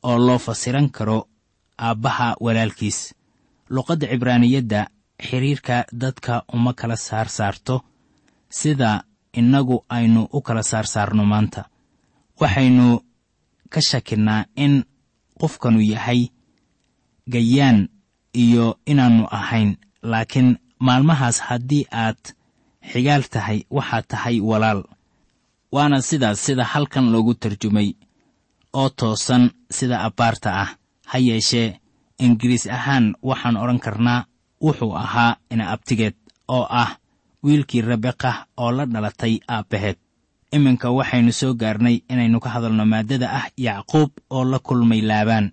oo 0.04 0.18
loo 0.25 0.38
fasiran 0.39 0.89
karo 0.89 1.27
aabbaha 1.77 2.36
walaalkiis. 2.39 3.13
Luqadda 3.70 4.08
cibraaniyadda 4.08 4.88
xidhiirka 5.27 5.86
dadka 6.01 6.44
uma 6.54 6.74
kala 6.74 6.96
saar 6.96 7.30
saarto 7.30 7.75
sida 8.50 9.04
innagu 9.34 9.86
aynu 9.89 10.22
u 10.34 10.42
kala 10.42 10.63
saar 10.63 10.86
saarno 10.88 11.24
maanta. 11.25 11.62
Waxaynu 12.42 12.88
ka 13.70 13.82
shakinnaa 13.89 14.46
in 14.56 14.84
qofkanu 15.39 15.82
yahay 15.94 16.22
gayaan 17.34 17.89
iyo 18.44 18.65
inaannu 18.91 19.25
ahayn 19.39 19.70
laakiin 20.12 20.50
maalmahaas 20.86 21.38
haddii 21.48 21.86
aad 22.03 22.22
xigaal 22.91 23.24
tahay 23.34 23.60
waxaad 23.75 24.06
tahay 24.12 24.38
walaal. 24.50 24.82
Waana 25.75 25.98
sidaas 26.10 26.39
sida 26.46 26.63
halkan 26.72 27.06
loogu 27.13 27.34
tarjumay 27.41 27.89
oo 28.79 28.89
toosan 29.00 29.44
sida 29.77 29.98
abbaarta 30.08 30.50
ah. 30.63 30.70
Ha 31.12 31.17
yeeshee 31.27 31.70
ingiriis 32.25 32.65
ahaan 32.77 33.06
waxaan 33.29 33.58
odhan 33.63 33.79
karnaa 33.86 34.25
wuxuu 34.63 34.94
ahaa 35.03 35.32
ina 35.53 35.65
abtigeed 35.74 36.15
oo 36.56 36.65
ah 36.82 36.89
wiilkii 37.44 37.82
rebeqa 37.89 38.32
oo 38.58 38.72
la 38.77 38.86
dhalatay 38.94 39.34
aabbaheed. 39.56 39.98
Iminka 40.56 40.88
waxaynu 40.98 41.32
soo 41.39 41.53
gaarnay 41.62 41.96
inaynu 42.12 42.39
ka 42.44 42.50
hadalno 42.53 42.86
maaddada 42.86 43.27
ah 43.39 43.46
yacquub 43.65 44.12
oo 44.36 44.44
la 44.51 44.60
kulmay 44.67 45.01
laabaan 45.10 45.51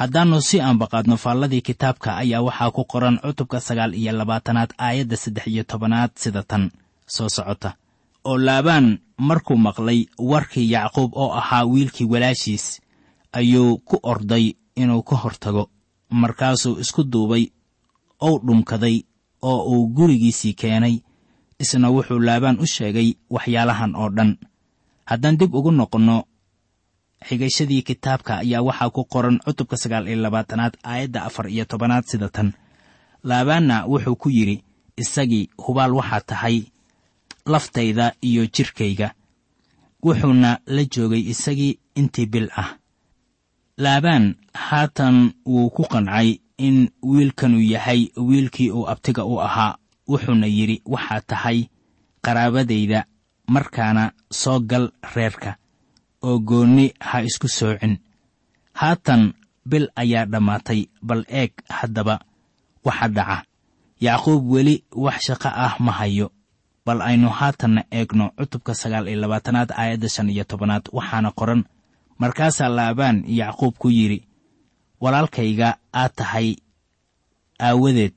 haddaannu 0.00 0.38
si 0.48 0.56
aanbaqaadno 0.66 1.16
faalladii 1.24 1.60
kitaabka 1.68 2.10
ayaa 2.22 2.42
waxaa 2.46 2.70
ku 2.76 2.82
qoran 2.92 3.16
cutubka 3.24 3.58
sagaal 3.68 3.92
iyo 4.00 4.12
labaatanaad 4.20 4.70
aayadda 4.86 5.16
saddex 5.22 5.46
iyo 5.52 5.62
tobanaad 5.70 6.10
sida 6.22 6.42
tan. 6.50 6.64
Soo 7.14 7.28
socota. 7.36 7.70
Oo 8.28 8.38
laabaan 8.46 8.86
markuu 9.28 9.56
maqlay 9.66 10.00
warkii 10.30 10.70
yacquub 10.74 11.10
oo 11.22 11.30
ahaa 11.40 11.64
wiilkii 11.72 12.06
walaashiis 12.12 12.64
ayuu 13.32 13.78
ku 13.88 13.96
orday 14.02 14.44
inuu 14.76 15.02
ka 15.02 15.16
hortago. 15.16 15.64
Markaasuu 16.10 16.78
isku 16.82 17.02
duubay 17.12 17.44
ou 18.20 18.34
dhunkaday 18.46 18.96
oo 19.42 19.60
uu 19.72 19.86
gurigiisii 19.96 20.54
keenay 20.60 20.94
isna 21.62 21.88
wuxuu 21.94 22.18
laabaan 22.26 22.60
u 22.60 22.66
sheegay 22.66 23.08
waxyaalahan 23.30 23.92
oo 23.96 24.08
dhan. 24.16 24.30
Haddaan 25.10 25.36
dib 25.38 25.54
ugu 25.54 25.70
noqonno 25.72 26.16
xigashadii 27.28 27.82
kitaabka 27.82 28.32
ayaa 28.42 28.62
waxaa 28.68 28.90
ku 28.90 29.04
qoran 29.04 29.38
cutubka 29.44 29.76
sagaal 29.76 30.08
iyo 30.08 30.16
labaatanaad 30.24 30.74
aayadda 30.84 31.24
afar 31.28 31.46
iyo 31.48 31.64
tobanaad 31.64 32.04
sida 32.10 32.28
tan. 32.28 32.52
Laabaanna 33.24 33.86
wuxuu 33.86 34.16
ku 34.16 34.28
yidhi 34.30 34.64
isagii 34.96 35.50
hubaal 35.64 35.92
waxaa 35.94 36.20
tahay 36.20 36.56
laftayda 37.46 38.12
iyo 38.28 38.46
jidhkayga 38.46 39.08
wuxuuna 40.02 40.58
la 40.66 40.82
joogay 40.84 41.22
isagii 41.32 41.78
intii 41.94 42.26
bil 42.26 42.48
ah. 42.56 42.76
Laabaan 43.76 44.34
haatan 44.54 45.32
wuu 45.46 45.70
ku 45.70 45.82
qancay 45.92 46.40
in 46.58 46.90
wiilkanu 47.02 47.60
yahay 47.60 48.08
wiilkii 48.16 48.70
uu 48.70 48.88
abtiga 48.88 49.24
u 49.24 49.40
ahaa. 49.40 49.76
Wuxuuna 50.08 50.46
yidhi 50.46 50.82
waxaa 50.86 51.20
tahay 51.20 51.58
qaraabadayda 52.24 53.04
markaana 53.48 54.12
soo 54.32 54.60
gal 54.60 54.90
reerka 55.14 55.56
oo 56.26 56.38
goonni 56.48 56.86
ha 57.08 57.16
isku 57.28 57.48
soocin. 57.58 57.94
Haatan 58.80 59.22
bil 59.70 59.86
ayaa 60.02 60.24
dhammaatay 60.32 60.80
bal 61.08 61.22
eeg 61.40 61.52
haddaba 61.78 62.14
waxa 62.86 63.08
dhaca. 63.16 63.38
Yacquub 64.06 64.42
weli 64.52 64.74
wax 65.04 65.18
shaqo 65.26 65.48
ah 65.64 65.74
ma 65.84 65.92
hayo 65.98 66.26
bal 66.86 67.00
aynu 67.08 67.28
haatanna 67.38 67.82
eegno 67.98 68.24
cutubka 68.38 68.72
sagaal 68.80 69.06
iyo 69.08 69.18
labaatanaad 69.22 69.70
aayadda 69.80 70.08
shan 70.14 70.28
iyo 70.34 70.44
tobanaad 70.50 70.84
waxaana 70.92 71.30
qoran. 71.38 71.62
Markaasaa 72.20 72.68
laabaan 72.78 73.18
yacquub 73.40 73.74
ku 73.80 73.88
yidhi 73.98 74.18
walaalkayga 75.02 75.68
aad 76.00 76.12
tahay 76.18 76.48
aawadeed. 77.66 78.16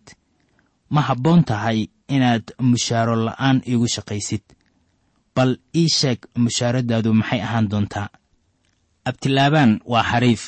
Ma 0.94 1.02
habboon 1.08 1.44
tahay 1.44 1.80
inaad 2.16 2.46
mushaaro 2.70 3.16
la'aan 3.26 3.58
iigu 3.70 3.88
shaqaysid 3.96 4.42
bal 5.36 5.52
ii 5.76 5.90
sheeg 5.98 6.20
mushaaradaadu 6.44 7.14
maxay 7.20 7.42
ahaan 7.42 7.68
doontaa? 7.72 8.10
Abtilaabaan 9.10 9.72
waa 9.86 10.04
xariif. 10.12 10.44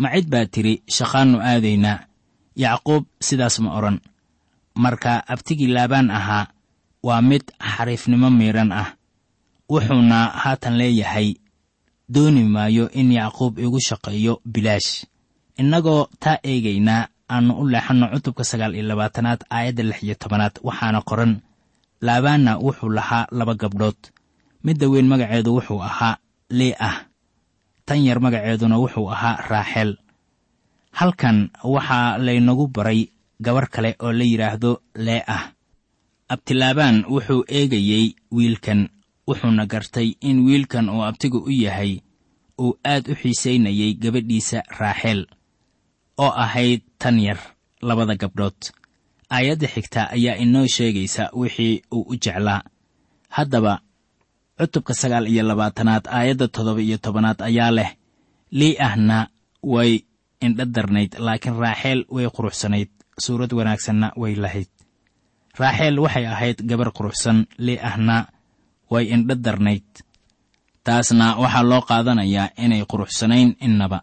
Ma 0.00 0.08
cid 0.14 0.26
baa 0.32 0.46
tidhi 0.54 0.74
shaqaannu 0.96 1.38
aadaynaa 1.50 1.98
yacquub 2.64 3.04
sidaas 3.26 3.56
ma 3.64 3.70
odhan. 3.78 3.98
Marka 4.82 5.12
abtigii 5.32 5.68
laabaan 5.76 6.10
ahaa 6.10 6.46
waa 7.06 7.20
mid 7.30 7.44
xariifnimo 7.74 8.28
miidhan 8.30 8.72
ah. 8.72 8.88
Wuxuuna 9.70 10.18
haatan 10.42 10.74
leeyahay 10.80 11.28
dooni 12.14 12.42
maayo 12.54 12.84
in 13.00 13.12
yacquub 13.12 13.58
igu 13.58 13.78
shaqeeyo 13.88 14.40
bilaash. 14.52 14.90
Innagoo 15.60 16.08
taa 16.22 16.38
eegaynaa 16.50 17.08
aannu 17.32 17.52
u 17.60 17.68
leexanno 17.72 18.06
cutubka 18.12 18.44
sagaal 18.44 18.74
iyo 18.74 18.84
labaatanaad 18.90 19.40
aayadda 19.50 19.82
lix 19.88 19.98
iyo 20.02 20.14
tobanaad 20.22 20.54
waxaana 20.66 21.00
qoran 21.08 21.32
laabaanna 22.06 22.52
wuxuu 22.64 22.90
lahaa 22.98 23.26
laba 23.38 23.54
gabdhood. 23.62 24.00
Midda 24.64 24.86
weyn 24.92 25.08
magaceedu 25.12 25.50
wuxuu 25.56 25.80
ahaa 25.88 26.16
lee 26.58 26.74
ah. 26.88 26.96
Tan 27.86 28.00
yar 28.06 28.18
magaceeduna 28.24 28.76
wuxuu 28.82 29.08
ahaa 29.14 29.36
raaxeel 29.50 29.92
halkan 30.98 31.38
waxaa 31.64 32.18
laynagu 32.26 32.66
baray 32.74 33.00
gabar 33.44 33.66
kale 33.74 33.90
oo 34.04 34.12
la 34.12 34.24
yidhaahdo 34.24 34.70
lee 35.06 35.22
ah. 35.26 35.44
Abtilaabaan 36.28 37.04
wuxuu 37.12 37.44
eegayey 37.48 38.14
wiilkan 38.36 38.80
wuxuuna 39.28 39.66
gartay 39.72 40.08
in 40.28 40.44
wiilkan 40.46 40.88
oo 40.88 41.02
abtigu 41.08 41.38
u 41.38 41.50
yahay 41.50 41.92
uu 42.62 42.78
aad 42.84 43.04
u 43.12 43.14
xiisaynayay 43.20 43.94
gabadhiisa 44.02 44.58
raaxeel 44.80 45.26
oo 46.18 46.32
ahayd 46.44 46.82
tan 46.98 47.18
yar 47.26 47.38
labada 47.82 48.14
gabdhood 48.22 48.60
aayadda 49.36 49.66
xigta 49.74 50.00
ayaa 50.16 50.36
inoo 50.44 50.66
sheegaysa 50.76 51.24
wixii 51.40 51.74
uu 51.96 52.04
u 52.12 52.14
jeclaa. 52.24 52.60
Haddaba 53.36 53.74
cutubka 54.58 54.92
sagaal 55.00 55.26
iyo 55.32 55.42
labaatanaad 55.50 56.04
aayadda 56.16 56.46
toddoba 56.54 56.80
iyo 56.86 56.96
tobanaad 57.04 57.38
ayaa 57.48 57.70
leh 57.78 57.90
lii 58.58 58.74
ahna 58.86 59.18
way 59.74 59.92
indha 60.44 60.64
darnayd 60.74 61.12
laakiin 61.26 61.56
raaxeel 61.64 62.00
way 62.14 62.26
quruxsanayd 62.36 62.90
suurad 63.24 63.52
wanaagsanna 63.58 64.08
way 64.22 64.34
lahayd. 64.44 64.70
Raaxeel 65.60 65.96
waxay 66.04 66.26
ahayd 66.34 66.58
gabar 66.70 66.88
quruxsan 66.96 67.38
lii 67.66 67.78
ahna 67.88 68.16
way 68.92 69.04
indha 69.14 69.34
darnayd. 69.46 69.88
Taasna 70.86 71.26
waxaa 71.42 71.62
loo 71.70 71.80
qaadanayaa 71.90 72.48
inay 72.64 72.82
quruxsanayn 72.90 73.50
innaba. 73.66 73.98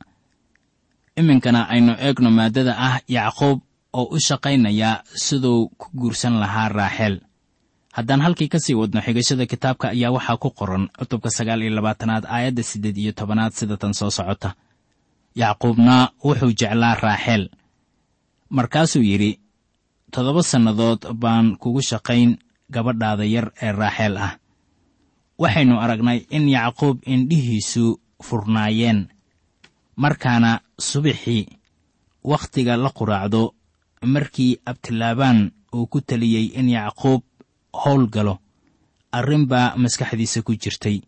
Iminkana 1.20 1.62
aynu 1.74 1.94
eegno 2.06 2.30
maaddada 2.38 2.74
ah 2.88 2.96
yacquub 3.16 3.60
oo 3.94 4.06
u 4.16 4.20
shaqaynayaa 4.28 5.04
siduu 5.26 5.70
ku 5.80 5.88
guursan 6.00 6.40
lahaa 6.40 6.70
raaxeel 6.70 7.16
haddaan 7.96 8.22
halkii 8.22 8.48
ka 8.54 8.60
sii 8.60 8.74
wadno 8.80 9.02
xigashada 9.02 9.46
kitaabka 9.46 9.90
ayaa 9.90 10.12
waxaa 10.16 10.38
ku 10.38 10.50
qoran 10.60 10.90
cutubka 11.00 11.30
sagaal 11.30 11.62
iyo 11.62 11.72
labaatanaad 11.78 12.26
aayadda 12.26 12.64
siddeed 12.64 12.98
iyo 12.98 13.12
tobanaad 13.12 13.54
sida 13.54 13.78
tan 13.78 13.94
soo 13.94 14.10
socota. 14.12 14.54
Yacquubna 15.36 15.96
wuxuu 16.24 16.52
jeclaa 16.60 16.96
raaxeel 16.96 17.50
markaasuu 18.50 19.02
yidhi 19.10 19.40
toddoba 20.14 20.44
sannadood 20.44 21.02
baan 21.22 21.58
kugu 21.62 21.82
shaqayn 21.82 22.38
gabadhaada 22.74 23.26
yar 23.26 23.48
ee 23.62 23.72
raaxeel 23.72 24.18
ah. 24.18 24.34
Waxaynu 25.42 25.76
aragnay 25.84 26.20
in 26.30 26.50
yacquub 26.50 26.98
indhihiisu 27.14 27.86
furnaayeen 28.28 29.00
markaana 29.96 30.52
subaxii 30.90 31.48
wakhtiga 32.24 32.78
la 32.78 32.90
quraacdo 32.98 33.42
markii 34.02 34.58
abtilaabaan 34.66 35.52
uu 35.74 35.86
ku 35.88 36.02
teliyey 36.02 36.46
in 36.60 36.70
yacquub 36.70 37.22
howl 37.74 38.08
galo 38.10 38.40
arrin 39.12 39.46
baa 39.46 39.76
maskaxdiisa 39.78 40.42
ku 40.42 40.54
jirtay. 40.56 41.02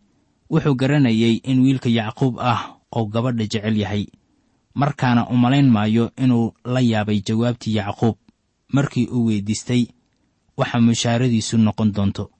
Wuxuu 0.50 0.74
garanayay 0.74 1.40
in 1.44 1.60
wiilka 1.64 1.88
yacquub 1.88 2.38
ah 2.40 2.76
oo 2.92 3.06
gabadha 3.06 3.46
jecel 3.46 3.76
yahay 3.76 4.06
markaana 4.74 5.28
u 5.30 5.36
malayn 5.36 5.68
maayo 5.70 6.10
inuu 6.16 6.52
la 6.64 6.80
yaabay 6.80 7.20
jawaabtii 7.26 7.74
yacquub. 7.76 8.16
Markii 8.72 9.06
uu 9.08 9.24
weyddiistay 9.26 9.86
waxa 10.56 10.80
mushaaradiisu 10.80 11.58
noqon 11.58 11.92
doonto. 11.92 12.30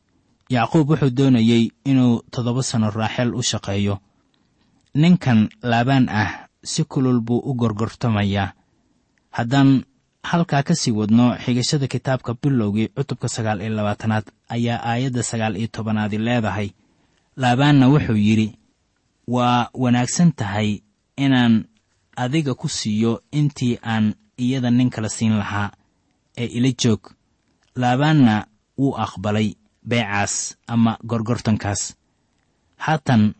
Yacquub 0.50 0.90
wuxuu 0.90 1.10
doonayey 1.10 1.70
inuu 1.84 2.22
toddoba 2.30 2.62
sanno 2.62 2.90
raaxeel 2.90 3.34
u 3.34 3.42
shaqeeyo. 3.42 3.98
Ninkan 4.94 5.48
laabaan 5.62 6.08
ah 6.08 6.48
si 6.64 6.84
kulul 6.84 7.20
buu 7.20 7.40
u 7.44 7.54
gorgortamayaa. 7.54 8.52
Haddaan 9.30 9.84
halkaa 10.22 10.62
ka 10.62 10.74
sii 10.74 10.90
wadno 10.90 11.36
xigashada 11.44 11.86
kitaabka 11.86 12.34
bilowgii 12.42 12.88
cutubka 12.88 13.28
sagaal 13.28 13.60
iyo 13.60 13.70
labaatanaad 13.74 14.24
ayaa 14.48 14.80
aayadda 14.84 15.22
sagaal 15.22 15.56
iyo 15.56 15.66
tobanaadi 15.66 16.18
leedahay. 16.18 16.70
Laabaanna 17.36 17.88
wuxuu 17.88 18.16
yidhi 18.16 18.58
waa 19.28 19.68
wanaagsan 19.74 20.32
tahay 20.32 20.80
inaan 21.16 21.64
adiga 22.16 22.54
ku 22.54 22.68
siiyo 22.68 23.22
intii 23.32 23.78
aan 23.82 24.14
iyada 24.36 24.70
nin 24.70 24.90
kala 24.90 25.08
siin 25.08 25.36
lahaa 25.38 25.70
ee 26.36 26.46
ila 26.46 26.70
joog. 26.82 27.02
Laabaanna 27.76 28.46
wuu 28.78 28.96
aqbalay 28.96 29.54
beecaas 29.88 30.56
ama 30.66 30.98
gorgortankaas. 31.06 31.94
Haatan 32.76 33.34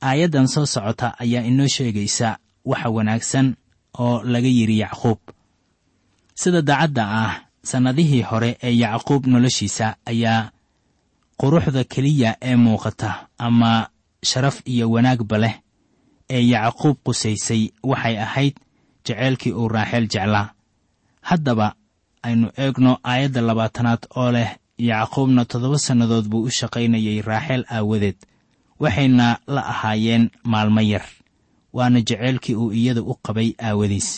aayaddan 0.00 0.48
soo 0.48 0.66
socota 0.66 1.14
ayaa 1.18 1.42
inoo 1.44 1.68
sheegaysa 1.68 2.38
waxa 2.64 2.88
wanaagsan 2.90 3.56
oo 3.98 4.22
laga 4.24 4.48
yidhi 4.48 4.78
yacquub 4.78 5.18
sida 6.40 6.60
daacadda 6.68 7.04
ah 7.24 7.32
sannadihii 7.70 8.22
hore 8.30 8.50
ee 8.66 8.72
yacquub 8.82 9.22
noloshiisa 9.32 9.86
ayaa 10.12 10.50
quruxda 11.40 11.82
keliya 11.92 12.30
ee 12.48 12.56
muuqata 12.64 13.10
ama 13.46 13.72
sharaf 14.28 14.56
iyo 14.72 14.86
wanaagba 14.94 15.36
leh 15.44 15.54
ee 16.36 16.42
yacquub 16.54 16.96
qusaysay. 17.06 17.62
Waxay 17.90 18.16
ahayd 18.26 18.54
jeceylkii 19.06 19.52
uu 19.60 19.68
raaxeel 19.68 20.06
jeclaa. 20.14 20.46
Haddaba 21.28 21.66
aynu 22.26 22.46
eegno 22.62 22.92
aayadda 23.10 23.40
labaatanaad 23.48 24.02
oo 24.20 24.30
leh 24.36 24.50
yacquubna 24.90 25.42
toddoba 25.50 25.78
sannadood 25.86 26.26
buu 26.30 26.42
u 26.48 26.50
shaqaynayay 26.58 27.18
raaxeel 27.30 27.62
aawadeed 27.76 28.16
waxayna 28.82 29.26
la 29.54 29.62
ahaayeen 29.72 30.24
maalmo 30.52 30.80
yar. 30.92 31.06
Waana 31.76 32.00
jeceylkii 32.08 32.54
uu 32.62 32.72
iyada 32.72 33.02
u 33.02 33.14
qabay 33.26 33.48
aawadiis 33.68 34.08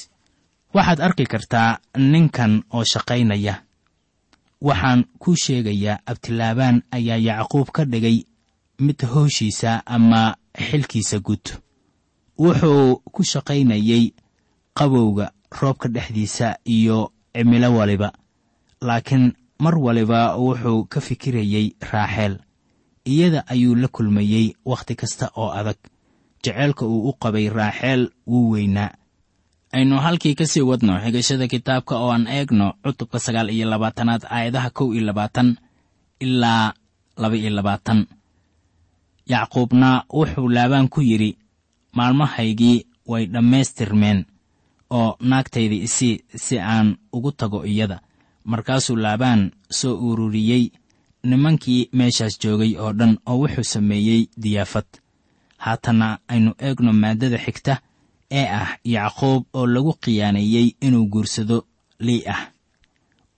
waxaad 0.74 1.00
arki 1.07 1.24
kartaa 1.33 1.78
ninkan 2.12 2.52
oo 2.74 2.85
shaqaynaya. 2.92 3.54
Waxaan 4.66 5.00
kuu 5.22 5.37
sheegayaa 5.44 5.98
abtilaabaan 6.11 6.83
ayaa 6.96 7.16
yacquub 7.28 7.68
ka 7.76 7.85
dhigay 7.85 8.18
mid 8.87 8.98
hooshiisa 9.12 9.83
ama 9.87 10.37
xilkiisa 10.66 11.18
gud 11.26 11.44
wuxuu 12.38 13.02
ku 13.14 13.22
shaqaynayey 13.33 14.04
qabowga 14.78 15.26
roobka 15.61 15.88
dhexdiisa 15.88 16.57
iyo 16.66 17.12
cimilo 17.35 17.74
waliba. 17.78 18.12
Laakiin 18.81 19.33
mar 19.59 19.78
waliba 19.78 20.37
wuxuu 20.37 20.85
ka 20.85 21.00
fikirayey 21.00 21.66
raaxeel 21.92 22.38
iyada 23.04 23.44
ayuu 23.46 23.74
la 23.74 23.88
kulmayey 23.88 24.54
wakhti 24.64 24.94
kasta 24.94 25.31
oo 25.37 25.50
adag. 25.50 25.78
Jeceylka 26.42 26.87
uu 26.87 27.09
u 27.09 27.12
qabay 27.22 27.48
raaxeel 27.48 28.11
wuu 28.26 28.50
weynaa 28.50 28.90
aynu 29.72 29.96
halkii 30.04 30.35
ka 30.35 30.46
sii 30.46 30.61
wadno 30.70 30.92
xigashada 31.04 31.46
kitaabka 31.52 31.94
oo 31.98 32.11
aan 32.12 32.26
eegno 32.26 32.66
cutubka 32.85 33.18
sagaal 33.18 33.50
iyo 33.50 33.66
labaatanaad 33.70 34.22
aayadaha 34.31 34.70
kow 34.70 34.88
iyo 34.94 35.04
labaatan 35.09 35.57
ilaa 36.20 36.72
laba 37.16 37.37
iyo 37.37 37.50
labaatan. 37.50 38.07
Yacquubna 39.33 40.04
wuxuu 40.12 40.48
laabaan 40.48 40.88
ku 40.88 41.00
yidhi 41.00 41.31
maalmahaygii 41.96 42.87
way 43.11 43.26
dhammaystirmeen 43.26 44.24
oo 44.90 45.16
naagtayda 45.20 45.74
isii 45.87 46.14
si 46.44 46.59
aan 46.59 46.96
ugu 47.12 47.33
tago 47.33 47.64
iyada. 47.66 48.00
Markaasuu 48.44 48.96
laabaan 48.96 49.52
soo 49.70 49.94
ururiyey 50.09 50.64
nimankii 51.22 51.88
meeshaas 51.92 52.38
joogay 52.42 52.72
oo 52.83 52.92
dhan 52.92 53.18
oo 53.26 53.37
wuxuu 53.42 53.64
sameeyey 53.64 54.20
diyaafad. 54.42 54.87
Haatanna 55.59 56.18
aynu 56.28 56.50
eegno 56.59 56.92
maaddada 56.92 57.38
xigta 57.38 57.74
ee 58.30 58.46
ah 58.60 58.76
yacquub 58.84 59.42
oo 59.54 59.66
lagu 59.66 59.92
khiyaaneeyey 60.02 60.68
inuu 60.80 61.06
guursado 61.12 61.64
lii 61.98 62.22
ah. 62.26 62.40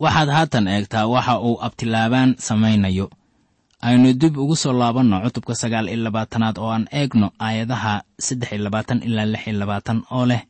Waxaad 0.01 0.29
haatan 0.29 0.67
eegtaa 0.69 1.07
waxa 1.07 1.41
uu 1.41 1.61
abtilaabaan 1.63 2.35
samaynayo. 2.39 3.11
Aynu 3.81 4.13
dib 4.13 4.37
ugu 4.37 4.57
soo 4.57 4.73
laabanno 4.73 5.21
cutubka 5.25 5.55
sagaal 5.55 5.89
iyo 5.89 5.97
labaatanaad 6.05 6.59
oo 6.59 6.71
aan 6.73 6.87
eegno 6.93 7.31
aayadaha 7.39 8.03
saddex 8.19 8.53
iyo 8.53 8.63
labaatan 8.65 9.03
ilaa 9.03 9.25
lix 9.33 9.47
iyo 9.47 9.59
labaatan 9.59 10.03
oo 10.11 10.27
leh 10.27 10.43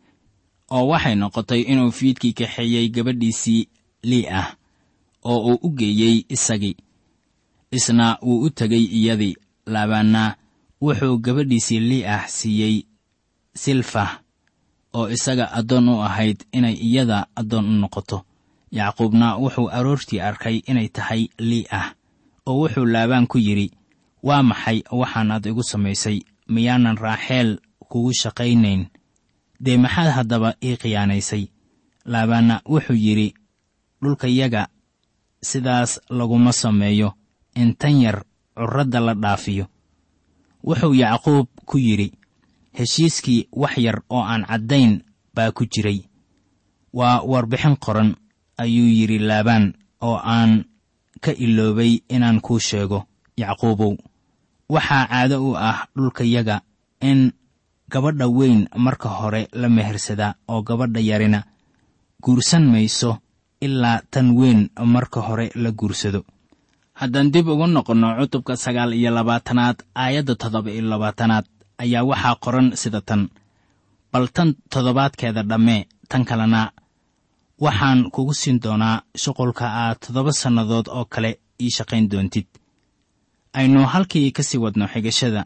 oo 0.71 0.87
waxay 0.89 1.15
noqotay 1.15 1.61
inuu 1.71 1.91
fiidkii 1.99 2.33
kaxeeyey 2.33 2.89
gabadhiisii 2.95 3.69
lii 4.03 4.27
ah 4.41 4.49
oo 5.25 5.39
uu 5.51 5.59
u 5.63 5.71
geeyey 5.71 6.25
isagii. 6.29 6.77
Isna 7.71 8.19
wuu 8.23 8.41
u 8.47 8.51
tegey 8.51 8.85
iyadii 8.99 9.37
laabaanna 9.67 10.35
wuxuu 10.83 11.19
gabadhiisii 11.19 11.81
lii 11.81 12.05
ah 12.07 12.27
siiyey 12.29 12.83
silfah 13.55 14.19
oo 14.95 15.09
isaga 15.09 15.47
addoon 15.59 15.89
u 15.89 16.03
ahayd 16.03 16.39
inay 16.53 16.75
iyada 16.75 17.27
addoon 17.37 17.67
u 17.67 17.73
noqoto. 17.83 18.19
Yacquubna 18.73 19.37
wuxuu 19.43 19.69
aroortii 19.77 20.21
arkay 20.21 20.57
inay 20.71 20.89
tahay 20.89 21.23
lii 21.39 21.67
ah 21.71 21.95
oo 22.47 22.57
wuxuu 22.63 22.87
laabaan 22.87 23.27
ku 23.27 23.39
yidhi 23.39 23.71
waa 24.23 24.43
maxay 24.43 24.79
waxaanaad 25.01 25.47
igu 25.47 25.63
samaysay? 25.63 26.19
Miyaanan 26.49 26.97
raaxeel 26.99 27.59
kugu 27.91 28.13
shaqaynayn. 28.21 28.87
Dee 29.61 29.77
maxaad 29.79 30.11
haddaba 30.17 30.55
ii 30.65 30.77
khiyaanaysay 30.77 31.45
laabaanna 32.05 32.61
wuxuu 32.73 32.95
yidhi 33.07 33.29
dhulkayaga 34.03 34.63
sidaas 35.43 36.01
laguma 36.11 36.53
sameeyo. 36.53 37.13
In 37.55 37.75
tan 37.75 38.01
yar 38.03 38.23
curradda 38.57 39.01
la 39.01 39.15
dhaafiyo. 39.15 39.67
Wuxuu 40.67 40.95
yacquub 40.95 41.47
ku 41.67 41.79
yidhi 41.79 42.13
heshiiskii 42.79 43.49
wax 43.53 43.79
yar 43.79 44.03
oo 44.11 44.23
aan 44.23 44.45
caddayn 44.47 45.03
baa 45.35 45.53
ku 45.53 45.65
jiray. 45.67 46.01
Waa 46.93 47.23
warbixin 47.23 47.77
qoran 47.77 48.17
ayuu 48.59 48.89
yidhi 48.99 49.19
laabaan 49.19 49.75
oo 50.01 50.17
aan 50.17 50.65
ka 51.21 51.33
iloobay 51.33 51.93
inaan 52.09 52.41
kuu 52.41 52.59
sheego 52.59 53.05
yacquubow. 53.37 53.95
Waxaa 54.69 55.07
caado 55.11 55.37
u 55.49 55.57
ah 55.57 55.87
dhulkayaga 55.97 56.61
in 57.01 57.33
gabadha 57.91 58.27
weyn 58.29 58.69
marka 58.77 59.09
hore 59.09 59.49
la 59.53 59.69
mehersadaa 59.69 60.35
oo 60.49 60.63
gabadha 60.63 61.01
yarina. 61.01 61.41
Guursan 62.23 62.65
mayso 62.71 63.19
ilaa 63.61 64.03
tan 64.11 64.37
weyn 64.39 64.69
marka 64.85 65.21
hore 65.21 65.51
la 65.55 65.71
guursado. 65.71 66.25
Haddaan 66.95 67.31
dib 67.33 67.49
ugu 67.49 67.67
noqonno 67.67 68.09
cutubka 68.21 68.57
sagaal 68.57 68.93
iyo 68.95 69.11
labaatanaad 69.11 69.77
aayadda 69.95 70.35
toddoba 70.35 70.71
iyo 70.71 70.83
labaatanaad 70.83 71.45
ayaa 71.83 72.05
waxaa 72.11 72.37
qoran 72.45 72.69
sida 72.83 73.01
tan. 73.09 73.23
Bal 74.13 74.27
tan 74.35 74.49
toddobaadkeeda 74.73 75.43
dhammee 75.51 75.83
tan 76.11 76.25
kalena 76.29 76.63
waxaan 77.65 78.01
kugu 78.15 78.35
siin 78.41 78.59
doonaa 78.65 79.03
shuqulka 79.23 79.67
aad 79.83 79.97
toddoba 80.07 80.33
sannadood 80.33 80.87
oo 80.97 81.05
kale 81.05 81.31
ii 81.65 81.71
shaqayn 81.77 82.07
doontid. 82.11 82.47
Aynu 83.59 83.81
halkii 83.93 84.33
ka 84.37 84.43
sii 84.43 84.59
wadno 84.65 84.87
xigashada. 84.93 85.43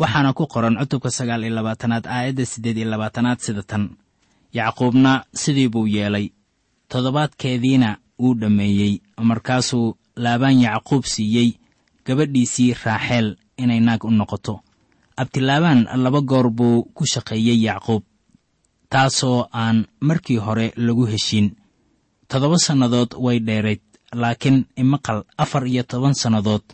Waxaana 0.00 0.32
ku 0.32 0.44
qoran 0.52 0.76
cutubka 0.80 1.10
sagaal 1.10 1.42
iyo 1.44 1.54
labaatanaad 1.54 2.04
aayadda 2.06 2.44
siddeed 2.46 2.76
iyo 2.78 2.88
labaatanaad 2.90 3.38
sida 3.40 3.62
tan. 3.62 3.84
Yacquubna 4.52 5.24
sidii 5.34 5.68
buu 5.68 5.86
yeelay. 5.86 6.26
Toddobaadkeediina 6.88 7.96
wuu 8.18 8.34
dhammeeyey 8.40 9.00
markaasuu 9.28 9.96
laabaan 10.16 10.60
yacquub 10.62 11.04
siiyey 11.04 11.50
gabadhiisii 12.06 12.74
raaxeel 12.84 13.36
inay 13.58 13.80
naag 13.80 14.04
u 14.04 14.10
noqoto 14.10 14.60
abtilaabaan 15.16 15.80
laba 16.04 16.20
goor 16.20 16.50
buu 16.50 16.84
ku 16.94 17.02
shaqeeyey 17.12 17.58
yacquub 17.66 18.02
taasoo 18.92 19.48
aan 19.52 19.86
markii 20.00 20.38
hore 20.46 20.66
lagu 20.76 21.04
heshin 21.12 21.46
toddoba 22.28 22.58
sannadood 22.66 23.10
way 23.24 23.38
dheerayd 23.46 23.82
laakiin 24.22 24.58
imaqal 24.82 25.18
afar 25.38 25.64
iyo 25.66 25.82
toban 25.90 26.14
sannadood 26.14 26.64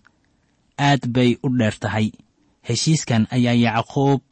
aad 0.78 1.02
bay 1.14 1.30
u 1.42 1.48
dheer 1.58 1.76
tahay. 1.82 2.08
Heshiiskan 2.68 3.26
ayaa 3.34 3.54
yacquub 3.64 4.22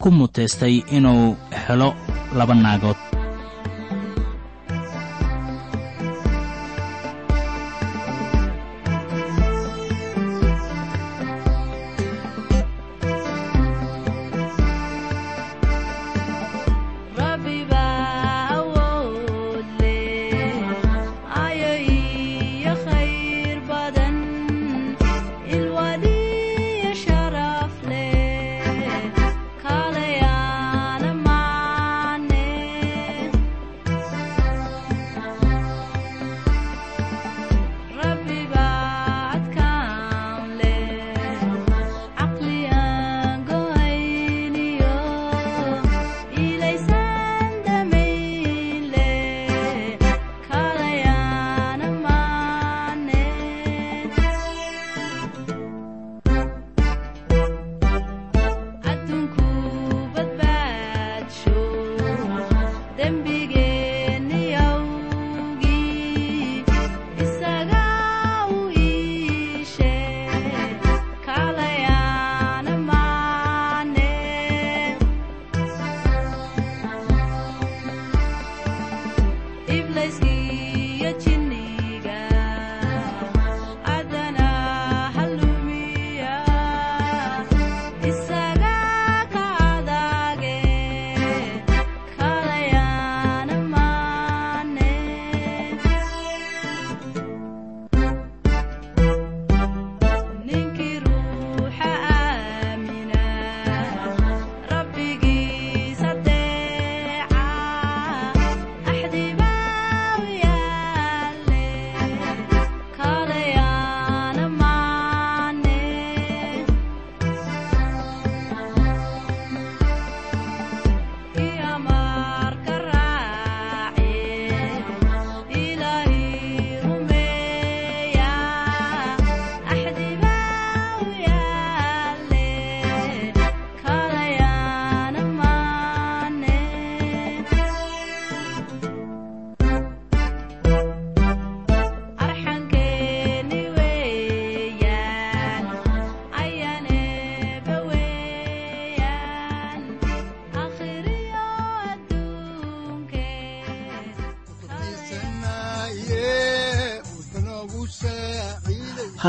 ku 0.00 0.08
muteystay 0.10 0.82
inuu 0.96 1.36
helo 1.66 1.88
laba 2.36 2.54
naagood 2.54 2.98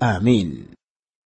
aamiin 0.00 0.75